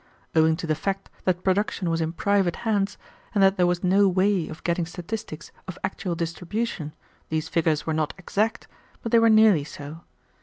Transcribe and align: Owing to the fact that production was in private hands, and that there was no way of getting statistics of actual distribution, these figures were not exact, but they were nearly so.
Owing 0.35 0.55
to 0.55 0.65
the 0.65 0.73
fact 0.73 1.11
that 1.25 1.43
production 1.43 1.91
was 1.91 2.01
in 2.01 2.11
private 2.11 2.55
hands, 2.65 2.97
and 3.35 3.43
that 3.43 3.55
there 3.57 3.67
was 3.67 3.83
no 3.83 4.07
way 4.07 4.47
of 4.47 4.63
getting 4.63 4.87
statistics 4.87 5.51
of 5.67 5.77
actual 5.83 6.15
distribution, 6.15 6.95
these 7.29 7.47
figures 7.47 7.85
were 7.85 7.93
not 7.93 8.15
exact, 8.17 8.67
but 9.03 9.11
they 9.11 9.19
were 9.19 9.29
nearly 9.29 9.63
so. 9.63 10.01